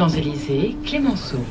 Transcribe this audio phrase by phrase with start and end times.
[0.00, 1.44] Champs-Élysées, Clémenceau.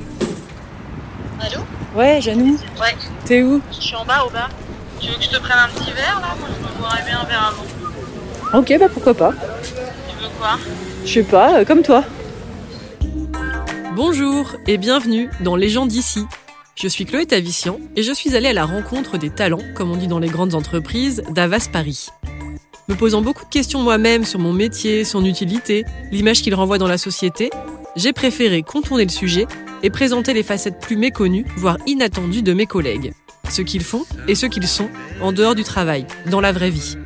[1.40, 1.61] Allô
[1.96, 4.50] Ouais, Janou, Ouais, t'es où je suis en bas au bas.
[5.00, 6.36] Tu veux que je te prenne un petit verre là?
[6.40, 8.59] Moi je me boirais bien un verre avant.
[8.59, 9.34] Ok, bah pourquoi pas.
[10.09, 10.57] Tu veux quoi?
[11.05, 12.04] Je sais pas, euh, comme toi.
[13.95, 16.25] Bonjour et bienvenue dans Les gens d'ici.
[16.73, 19.95] Je suis Chloé Tavissian et je suis allée à la rencontre des talents, comme on
[19.95, 22.07] dit dans les grandes entreprises, d'Avas Paris.
[22.88, 26.88] Me posant beaucoup de questions moi-même sur mon métier, son utilité, l'image qu'il renvoie dans
[26.88, 27.52] la société,
[27.95, 29.48] j'ai préféré contourner le sujet
[29.84, 33.13] et présenter les facettes plus méconnues, voire inattendues de mes collègues.
[33.49, 34.89] Ce qu'ils font et ce qu'ils sont
[35.21, 36.97] en dehors du travail, dans la vraie vie.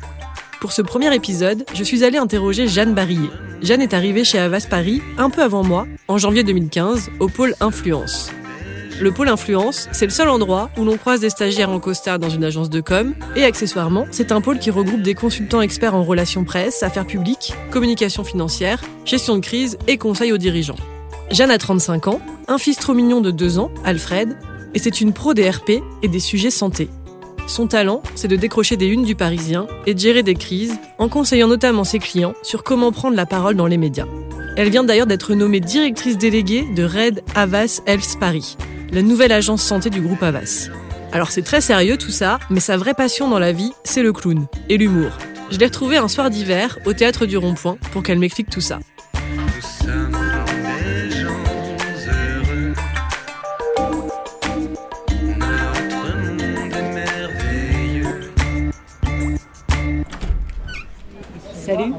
[0.60, 3.30] Pour ce premier épisode, je suis allée interroger Jeanne Barillet.
[3.62, 7.54] Jeanne est arrivée chez Avas Paris un peu avant moi, en janvier 2015, au pôle
[7.60, 8.30] Influence.
[9.00, 12.28] Le pôle Influence, c'est le seul endroit où l'on croise des stagiaires en costard dans
[12.28, 16.04] une agence de com, et accessoirement, c'est un pôle qui regroupe des consultants experts en
[16.04, 20.76] relations presse, affaires publiques, communication financière, gestion de crise et conseil aux dirigeants.
[21.32, 24.36] Jeanne a 35 ans, un fils trop mignon de 2 ans, Alfred,
[24.74, 26.88] et c'est une pro des RP et des sujets santé.
[27.48, 31.08] Son talent, c'est de décrocher des unes du Parisien et de gérer des crises, en
[31.08, 34.06] conseillant notamment ses clients sur comment prendre la parole dans les médias.
[34.56, 38.56] Elle vient d'ailleurs d'être nommée directrice déléguée de Red Avas Health Paris,
[38.94, 40.70] la nouvelle agence santé du groupe Avas.
[41.10, 44.12] Alors c'est très sérieux tout ça, mais sa vraie passion dans la vie, c'est le
[44.12, 45.10] clown et l'humour.
[45.50, 48.78] Je l'ai retrouvée un soir d'hiver au théâtre du Rond-Point pour qu'elle m'explique tout ça.
[49.34, 51.26] Nous sommes des gens
[52.06, 52.74] heureux.
[55.38, 58.30] Notre monde est merveilleux.
[61.66, 61.94] Salut.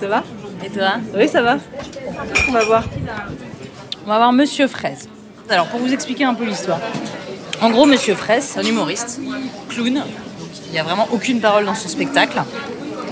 [0.00, 0.24] Ça va
[0.64, 0.94] Et toi?
[1.14, 1.58] Oui, ça va.
[2.34, 2.84] Qu'est-ce qu'on va voir
[4.04, 5.08] On va voir Monsieur Fraise.
[5.48, 6.80] Alors, pour vous expliquer un peu l'histoire.
[7.60, 9.20] En gros, Monsieur Fraise, c'est un humoriste,
[9.68, 10.02] clown.
[10.66, 12.42] Il n'y a vraiment aucune parole dans son spectacle.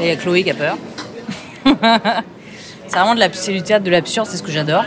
[0.01, 0.77] Il y a Chloé qui a peur.
[1.65, 4.85] c'est vraiment de du théâtre de l'absurde, c'est ce que j'adore.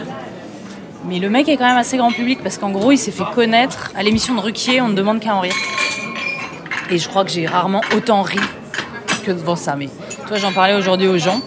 [1.05, 3.29] Mais le mec est quand même assez grand public parce qu'en gros, il s'est fait
[3.33, 5.55] connaître à l'émission de Ruquier, on ne demande qu'à en rire.
[6.89, 8.39] Et je crois que j'ai rarement autant ri
[9.25, 9.77] que devant ça.
[9.77, 9.87] Mais
[10.27, 11.41] toi, j'en parlais aujourd'hui aux gens.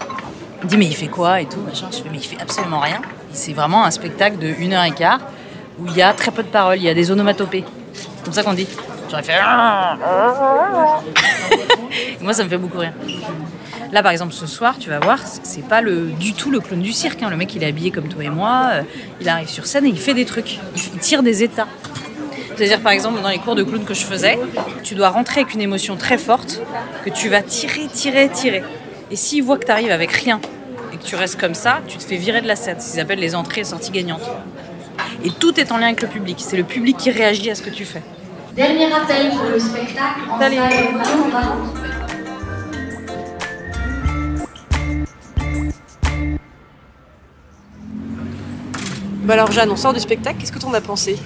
[0.63, 1.87] Me dit, mais il fait quoi et tout, machin.
[1.91, 3.01] Je fais, mais il fait absolument rien.
[3.31, 5.19] C'est vraiment un spectacle de 1 heure et quart
[5.79, 7.63] où il y a très peu de paroles, il y a des onomatopées.
[7.93, 8.67] C'est comme ça qu'on dit.
[9.09, 9.39] J'aurais fait.
[12.21, 12.93] Moi, ça me fait beaucoup rire.
[13.91, 16.81] Là, par exemple, ce soir, tu vas voir, c'est pas le, du tout le clown
[16.81, 17.21] du cirque.
[17.23, 17.29] hein.
[17.29, 18.69] Le mec, il est habillé comme toi et moi.
[18.73, 18.81] euh,
[19.21, 20.59] Il arrive sur scène et il fait des trucs.
[20.75, 21.67] Il tire des états.
[22.57, 24.37] C'est-à-dire, par exemple, dans les cours de clown que je faisais,
[24.83, 26.59] tu dois rentrer avec une émotion très forte
[27.05, 28.63] que tu vas tirer, tirer, tirer.
[29.09, 30.41] Et s'il voit que tu arrives avec rien
[30.93, 32.75] et que tu restes comme ça, tu te fais virer de la scène.
[32.79, 34.29] C'est ce qu'ils appellent les entrées et sorties gagnantes.
[35.23, 36.37] Et tout est en lien avec le public.
[36.39, 38.01] C'est le public qui réagit à ce que tu fais.
[38.55, 40.59] Dernier appel pour le spectacle en Allez.
[49.23, 51.17] Bah alors Jeanne, on sort du spectacle, qu'est-ce que t'en as pensé?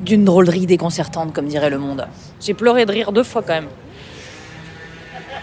[0.00, 2.06] D'une drôlerie déconcertante, comme dirait le monde.
[2.40, 3.68] J'ai pleuré de rire deux fois quand même.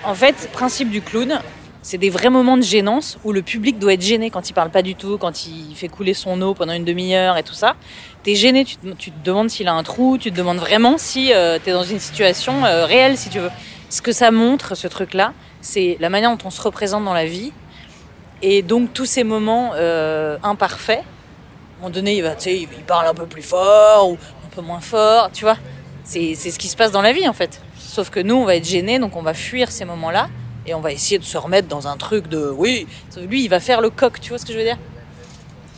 [0.06, 1.42] En fait, principe du clown,
[1.82, 4.70] c'est des vrais moments de gênance où le public doit être gêné quand il parle
[4.70, 7.76] pas du tout, quand il fait couler son eau pendant une demi-heure et tout ça.
[8.22, 11.58] T'es gêné, tu te, demandes s'il a un trou, tu te demandes vraiment si euh,
[11.58, 13.50] t'es dans une situation euh, réelle, si tu veux.
[13.90, 17.26] Ce que ça montre, ce truc-là, c'est la manière dont on se représente dans la
[17.26, 17.52] vie.
[18.44, 23.08] Et donc tous ces moments euh, imparfaits, à un moment donné, il, va, il parle
[23.08, 25.58] un peu plus fort ou un peu moins fort, tu vois.
[26.04, 27.60] C'est ce qui se passe dans la vie en fait.
[27.96, 30.28] Sauf que nous, on va être gênés, donc on va fuir ces moments-là
[30.68, 32.88] et on va essayer de se remettre dans un truc de oui.
[33.10, 34.78] Sauf que Lui, il va faire le coq, tu vois ce que je veux dire?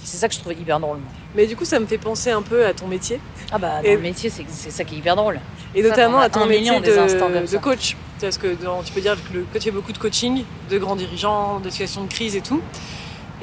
[0.03, 0.97] C'est ça que je trouvais hyper drôle.
[1.35, 3.19] Mais du coup, ça me fait penser un peu à ton métier,
[3.51, 5.39] Ah bah, dans Et- le métier, c'est ça qui est hyper drôle.
[5.75, 7.95] et Ça, notamment à ton métier de, coach.
[8.19, 10.78] Parce que dans- tu peux dire que, le- que tu fais beaucoup de coaching, de
[10.79, 12.63] grands dirigeants, de situations de crise et tout.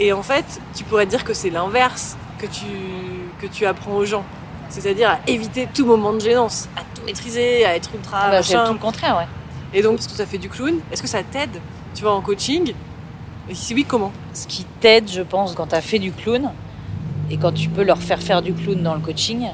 [0.00, 2.66] Et en fait, tu pourrais dire que c'est l'inverse que tu,
[3.40, 4.24] que tu apprends aux gens.
[4.68, 8.42] C'est-à-dire à éviter tout moment de gênance, à tout maîtriser, à être ultra Ah bah,
[8.42, 9.78] c'est tout le contraire, ouais.
[9.78, 11.60] Et donc, tu as fait du clown Est-ce que ça t'aide,
[11.94, 12.72] tu vois, en coaching?
[13.48, 14.12] Et si oui, comment?
[14.32, 16.50] Ce qui t'aide, je pense, quand tu as fait du clown
[17.30, 19.48] et quand tu peux leur faire faire du clown dans le coaching,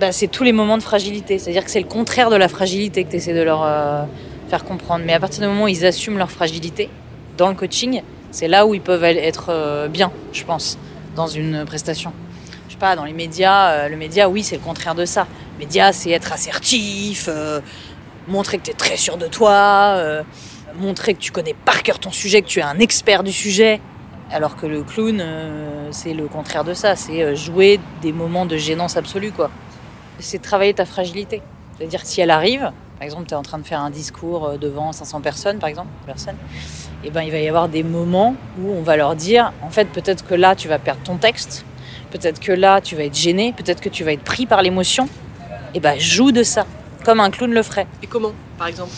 [0.00, 1.38] bah, c'est tous les moments de fragilité.
[1.38, 4.04] C'est-à-dire que c'est le contraire de la fragilité que tu essaies de leur euh,
[4.48, 5.04] faire comprendre.
[5.06, 6.90] Mais à partir du moment où ils assument leur fragilité
[7.36, 10.78] dans le coaching, c'est là où ils peuvent être euh, bien, je pense,
[11.16, 12.12] dans une prestation.
[12.68, 15.26] Je sais pas, dans les médias, euh, le média, oui, c'est le contraire de ça.
[15.58, 17.60] Média, c'est être assertif, euh,
[18.26, 20.22] montrer que tu es très sûr de toi, euh,
[20.78, 23.80] montrer que tu connais par cœur ton sujet, que tu es un expert du sujet.
[24.30, 25.24] Alors que le clown,
[25.90, 26.94] c'est le contraire de ça.
[26.94, 29.50] C'est jouer des moments de gênance absolue, quoi.
[30.18, 31.40] C'est travailler ta fragilité.
[31.78, 34.58] C'est-à-dire que si elle arrive, Par exemple, tu es en train de faire un discours
[34.58, 36.36] devant 500 personnes, par exemple, personnes.
[37.04, 39.84] Et ben, il va y avoir des moments où on va leur dire, en fait,
[39.84, 41.64] peut-être que là, tu vas perdre ton texte,
[42.10, 45.08] peut-être que là, tu vas être gêné, peut-être que tu vas être pris par l'émotion.
[45.74, 46.66] Et ben, joue de ça,
[47.04, 47.86] comme un clown le ferait.
[48.02, 48.92] Et comment, par exemple?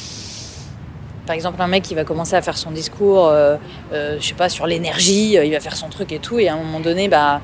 [1.26, 3.56] Par exemple, un mec qui va commencer à faire son discours, euh,
[3.92, 6.48] euh, je sais pas, sur l'énergie, euh, il va faire son truc et tout, et
[6.48, 7.40] à un moment donné, bah,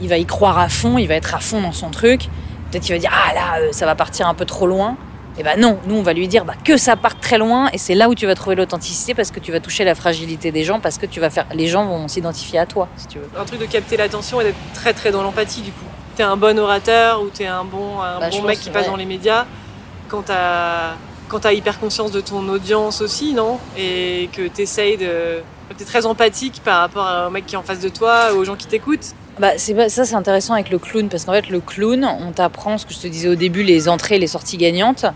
[0.00, 2.28] il va y croire à fond, il va être à fond dans son truc.
[2.70, 4.96] Peut-être qu'il va dire ah là, ça va partir un peu trop loin.
[5.38, 7.78] Et ben non, nous on va lui dire bah, que ça parte très loin, et
[7.78, 10.62] c'est là où tu vas trouver l'authenticité parce que tu vas toucher la fragilité des
[10.64, 13.28] gens, parce que tu vas faire, les gens vont s'identifier à toi, si tu veux.
[13.38, 15.84] Un truc de capter l'attention et d'être très très dans l'empathie du coup.
[16.16, 18.90] T'es un bon orateur ou t'es un bon, un Bah, bon mec qui passe ouais.
[18.90, 19.46] dans les médias
[20.08, 20.92] quand t'as
[21.28, 23.58] quand t'as hyper conscience de ton audience aussi, non?
[23.78, 25.42] Et que t'essayes de...
[25.78, 28.54] T'es très empathique par rapport au mec qui est en face de toi, aux gens
[28.54, 29.14] qui t'écoutent.
[29.38, 32.84] Bah, ça c'est intéressant avec le clown parce qu'en fait le clown, on t'apprend ce
[32.84, 35.06] que je te disais au début, les entrées, les sorties gagnantes.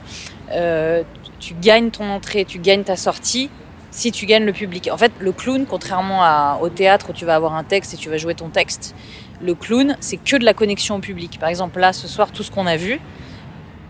[0.53, 1.03] Euh,
[1.39, 3.51] tu gagnes ton entrée, tu gagnes ta sortie
[3.91, 4.89] si tu gagnes le public.
[4.93, 8.09] En fait, le clown, contrairement au théâtre où tu vas avoir un texte et tu
[8.09, 8.95] vas jouer ton texte,
[9.43, 11.39] le clown, c'est que de la connexion au public.
[11.39, 13.01] Par exemple, là, ce soir, tout ce qu'on a vu,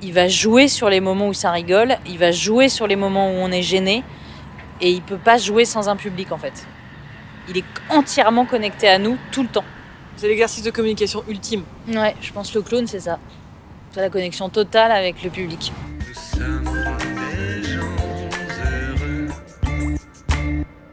[0.02, 3.31] il va jouer sur les moments où ça rigole, il va jouer sur les moments
[3.31, 4.02] où on est gêné,
[4.81, 6.67] et il peut pas jouer sans un public, en fait.
[7.49, 9.64] Il est entièrement connecté à nous tout le temps.
[10.16, 11.62] C'est l'exercice de communication ultime.
[11.88, 13.18] Ouais, je pense que le clown, c'est ça.
[13.92, 15.72] C'est la connexion totale avec le public.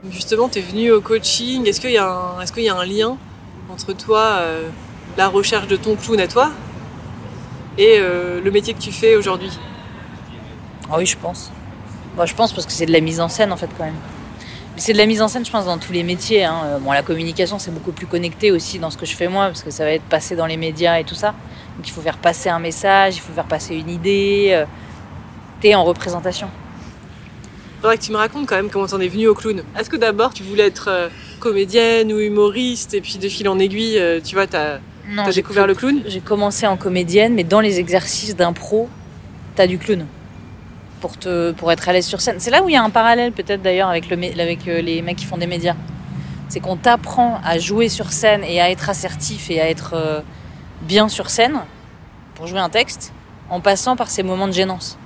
[0.09, 1.65] Justement, t'es venu au coaching.
[1.65, 1.97] Est-ce qu'il y, y
[2.69, 3.17] a un lien
[3.71, 4.69] entre toi, euh,
[5.17, 6.51] la recherche de ton clown à toi,
[7.77, 9.57] et euh, le métier que tu fais aujourd'hui?
[10.91, 11.49] Ah oui, je pense.
[12.17, 13.95] Bah, je pense parce que c'est de la mise en scène, en fait, quand même.
[14.75, 16.43] C'est de la mise en scène, je pense, dans tous les métiers.
[16.45, 16.55] hein.
[16.65, 19.47] Euh, Bon, la communication, c'est beaucoup plus connecté aussi dans ce que je fais moi,
[19.47, 21.35] parce que ça va être passé dans les médias et tout ça.
[21.77, 24.47] Donc il faut faire passer un message, il faut faire passer une idée.
[24.51, 24.65] euh,
[25.61, 26.49] T'es en représentation.
[27.81, 29.61] Faudrait que tu me racontes quand même comment t'en es venu au clown.
[29.79, 31.09] Est-ce que d'abord tu voulais être euh,
[31.39, 34.79] comédienne ou humoriste, et puis de fil en aiguille, euh, tu vois, t'as
[35.35, 36.01] découvert le clown?
[36.07, 38.89] J'ai commencé en comédienne, mais dans les exercices d'impro,
[39.55, 40.05] t'as du clown.
[41.03, 42.37] Pour, te, pour être à l'aise sur scène.
[42.39, 45.01] C'est là où il y a un parallèle peut-être d'ailleurs avec, le, avec euh, les
[45.01, 45.75] mecs qui font des médias.
[46.47, 50.21] C'est qu'on t'apprend à jouer sur scène et à être assertif et à être euh,
[50.83, 51.59] bien sur scène
[52.35, 53.11] pour jouer un texte
[53.49, 54.97] en passant par ces moments de gênance.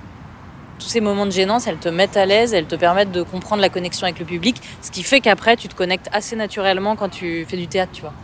[0.78, 3.60] Tous ces moments de gênance, elles te mettent à l'aise, elles te permettent de comprendre
[3.60, 7.08] la connexion avec le public, ce qui fait qu'après tu te connectes assez naturellement quand
[7.08, 8.14] tu fais du théâtre, tu vois.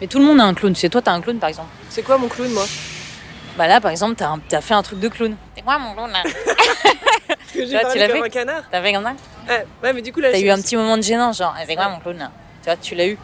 [0.00, 0.74] Mais tout le monde a un clown.
[0.74, 1.68] C'est toi, t'as un clown par exemple.
[1.90, 2.64] C'est quoi mon clown, moi?
[3.56, 5.36] Bah là, par exemple, t'as un- t'as fait un truc de clown.
[5.56, 6.22] C'est quoi mon clown là
[7.28, 8.62] Parce que j'ai Là, tu parlé l'as comme fait un canard.
[8.70, 9.14] T'as fait comme ça
[9.48, 11.54] Ouais, ouais, mais du coup là, T'as je- eu un petit moment de gênance, genre,
[11.66, 12.30] c'est quoi mon clown là
[12.62, 13.18] Tu vois, tu l'as eu.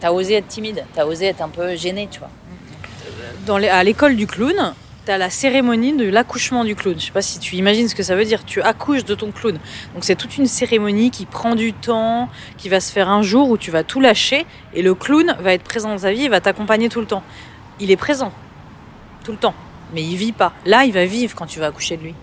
[0.00, 2.30] T'as osé être timide, t'as osé être un peu gêné, tu vois.
[3.46, 4.74] Dans les- à l'école du clown,
[5.04, 6.98] t'as la cérémonie de l'accouchement du clown.
[6.98, 8.44] Je sais pas si tu imagines ce que ça veut dire.
[8.44, 9.58] Tu accouches de ton clown.
[9.94, 13.48] Donc c'est toute une cérémonie qui prend du temps, qui va se faire un jour
[13.48, 14.44] où tu vas tout lâcher
[14.74, 17.22] et le clown va être présent dans ta vie, il va t'accompagner tout le temps.
[17.80, 18.32] Il est présent
[19.22, 19.54] tout le temps,
[19.94, 20.52] mais il vit pas.
[20.66, 22.14] Là, il va vivre quand tu vas accoucher de lui.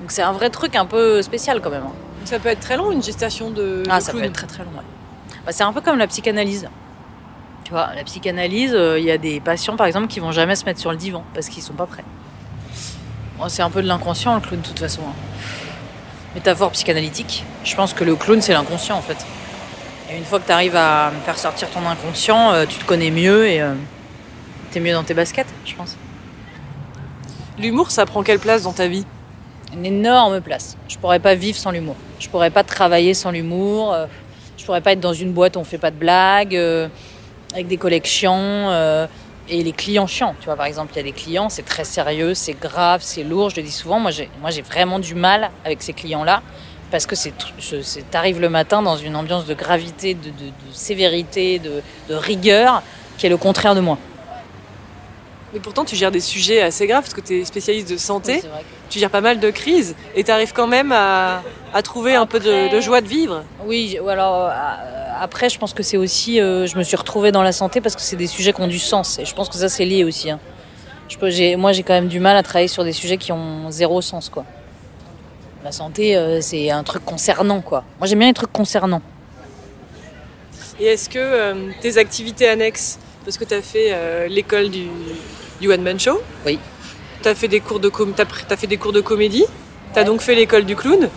[0.00, 1.84] Donc c'est un vrai truc un peu spécial quand même.
[1.84, 1.92] hein.
[2.24, 4.64] ça peut être très long une gestation de, Ah, de ça peut être très très
[4.64, 4.70] long.
[4.76, 4.84] ouais.
[5.46, 6.68] Bah, c'est un peu comme la psychanalyse.
[7.64, 10.54] Tu vois, la psychanalyse, euh, il y a des patients par exemple qui vont jamais
[10.56, 12.04] se mettre sur le divan parce qu'ils sont pas prêts.
[13.38, 15.00] Bon, c'est un peu de l'inconscient le clown de toute façon.
[15.08, 15.12] hein.
[16.34, 17.44] Métaphore psychanalytique.
[17.64, 19.24] Je pense que le clown c'est l'inconscient en fait.
[20.10, 23.10] Et une fois que tu arrives à faire sortir ton inconscient, euh, tu te connais
[23.10, 23.72] mieux et euh,
[24.74, 25.96] t'es mieux dans tes baskets, je pense.
[27.58, 29.06] L'humour, ça prend quelle place dans ta vie?
[29.72, 30.76] Une énorme place.
[30.88, 31.94] Je pourrais pas vivre sans l'humour.
[32.18, 33.92] Je pourrais pas travailler sans l'humour.
[33.92, 34.06] euh,
[34.58, 36.88] Je pourrais pas être dans une boîte où on fait pas de blagues, euh,
[37.52, 38.34] avec des collections
[38.70, 39.06] euh,
[39.48, 40.34] et les clients chiants.
[40.40, 43.22] Tu vois, par exemple, il y a des clients, c'est très sérieux, c'est grave, c'est
[43.22, 43.50] lourd.
[43.50, 44.00] Je le dis souvent.
[44.00, 46.42] Moi, j'ai, moi, j'ai vraiment du mal avec ces clients-là
[46.90, 47.32] parce que c'est,
[48.10, 52.82] t'arrives le matin dans une ambiance de gravité, de, de- de sévérité, de, de rigueur,
[53.18, 53.98] qui est le contraire de moi.
[55.54, 58.40] Mais pourtant, tu gères des sujets assez graves parce que tu es spécialiste de santé.
[58.42, 61.42] C'est vrai que- Tu gères pas mal de crises et tu arrives quand même à,
[61.72, 63.44] à trouver un peu de, de joie de vivre.
[63.64, 64.50] Oui, ou alors euh,
[65.20, 67.94] après, je pense que c'est aussi, euh, je me suis retrouvée dans la santé parce
[67.96, 70.04] que c'est des sujets qui ont du sens et je pense que ça c'est lié
[70.04, 70.30] aussi.
[70.30, 70.38] hein.
[71.08, 73.30] Je peux, j'ai, moi, j'ai quand même du mal à travailler sur des sujets qui
[73.32, 74.44] ont zéro sens, quoi.
[75.62, 77.84] La santé, euh, c'est un truc concernant, quoi.
[78.00, 79.02] Moi, j'aime bien les trucs concernants.
[80.80, 84.86] Et est-ce que euh, tes activités annexes, parce que tu as fait euh, l'école du,
[85.60, 86.58] du One Man Show Oui.
[87.22, 88.14] Tu as fait des cours de, com-
[88.56, 89.44] fait des cours de comédie
[89.94, 91.08] Tu as donc fait l'école du clown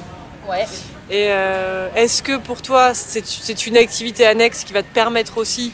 [0.49, 0.65] Ouais.
[1.09, 5.71] Et euh, est-ce que pour toi, c'est une activité annexe qui va te permettre aussi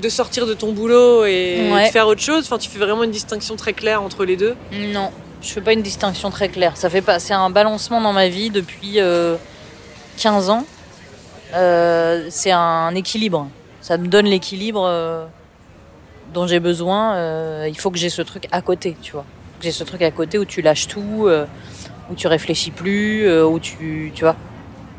[0.00, 1.86] de sortir de ton boulot et Ouais.
[1.86, 2.44] de faire autre chose?
[2.44, 4.54] Enfin, tu fais vraiment une distinction très claire entre les deux?
[4.72, 5.10] Non,
[5.42, 6.76] Je fais pas une distinction très claire.
[6.76, 7.18] Ça fait pas.
[7.18, 9.36] C'est un balancement dans ma vie depuis euh,
[10.18, 10.64] 15 ans.
[11.54, 13.48] Euh, c'est un équilibre.
[13.80, 14.84] Ça me donne l'équilibre
[16.32, 17.14] dont j'ai besoin.
[17.14, 19.24] Euh, il faut que j'ai ce truc à côté, tu vois.
[19.60, 21.46] J'ai ce truc à côté où tu lâches tout, euh,
[22.10, 24.36] où tu réfléchis plus, euh, où tu, tu vois,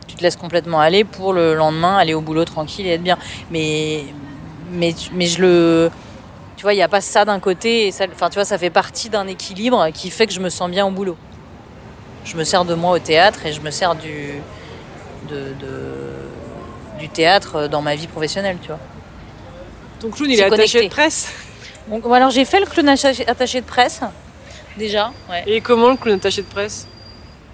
[0.08, 3.18] tu te laisses complètement aller pour le lendemain aller au boulot tranquille et être bien.
[3.52, 4.04] Mais,
[4.72, 5.92] mais, mais je le,
[6.58, 7.88] tu vois, il n'y a pas ça d'un côté.
[7.88, 10.50] Et ça, enfin, tu vois, ça fait partie d'un équilibre qui fait que je me
[10.50, 11.16] sens bien au boulot.
[12.26, 14.42] Je me sers de moi au théâtre et je me sers du,
[15.30, 15.56] de-
[17.00, 18.80] du théâtre dans ma vie professionnelle, tu vois.
[20.00, 21.32] Ton clown, il est attaché de presse.
[21.88, 24.02] Donc, alors j'ai fait le clown attaché, attaché de presse,
[24.78, 25.12] déjà.
[25.30, 25.44] Ouais.
[25.48, 26.88] Et comment le clown attaché de presse?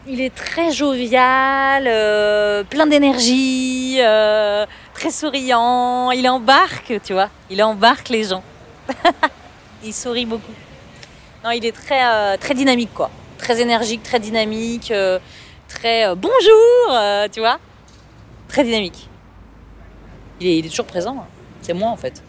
[0.07, 6.11] Il est très jovial, euh, plein d'énergie, euh, très souriant.
[6.11, 7.29] Il embarque, tu vois.
[7.49, 8.43] Il embarque les gens.
[9.83, 10.53] il sourit beaucoup.
[11.43, 13.09] Non, il est très, euh, très dynamique, quoi.
[13.39, 14.93] Très énergique, très dynamique,
[15.67, 17.57] très bonjour, tu vois.
[18.47, 19.09] Très dynamique.
[20.39, 21.17] Il est, il est toujours présent.
[21.19, 21.27] hein.
[21.61, 22.21] C'est moi, en fait.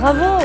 [0.00, 0.44] Bravo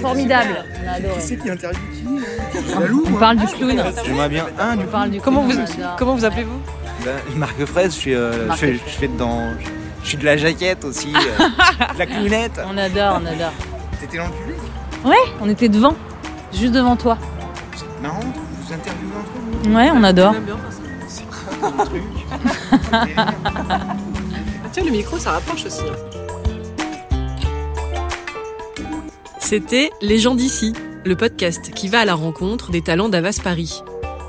[0.00, 0.64] Formidable.
[0.84, 1.14] On a adoré.
[1.20, 3.20] C'est qui interviewe qui Jaloux, On moi.
[3.20, 3.82] parle du clown.
[4.04, 5.52] J'aimerais bien un du On parle du Comment vous,
[5.98, 6.58] comment vous appelez-vous
[7.04, 9.50] Ben, Marc Fraise, je, suis, euh, je, je fais dans.
[10.02, 11.44] Je suis de la jaquette aussi, euh,
[11.94, 12.60] de la clownette.
[12.68, 13.52] On adore, on adore.
[14.00, 14.56] T'étais dans le public?
[15.04, 15.94] Ouais, on était devant.
[16.52, 17.18] Juste devant toi.
[17.76, 19.74] C'est marrant, vous vous interviewez entre vous.
[19.74, 20.34] Ouais, on adore.
[21.08, 22.02] C'est quoi truc
[22.92, 23.06] Ah,
[24.72, 25.82] Tiens, le micro, ça rapproche aussi.
[29.48, 30.74] C'était Les gens d'ici,
[31.06, 33.80] le podcast qui va à la rencontre des talents d'Avas Paris.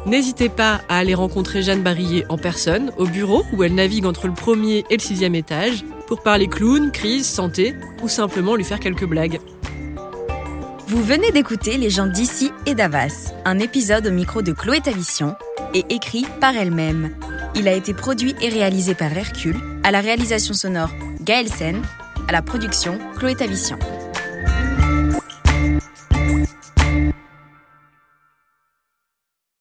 [0.05, 4.27] N'hésitez pas à aller rencontrer Jeanne Barillet en personne, au bureau où elle navigue entre
[4.27, 8.79] le premier et le sixième étage, pour parler clown, crise, santé, ou simplement lui faire
[8.79, 9.41] quelques blagues.
[10.87, 15.35] Vous venez d'écouter Les gens d'ici et d'Avas, un épisode au micro de Chloé Tavissian
[15.73, 17.13] et écrit par elle-même.
[17.55, 21.81] Il a été produit et réalisé par Hercule, à la réalisation sonore Gaël Sen,
[22.29, 23.79] à la production Chloé Tavissian.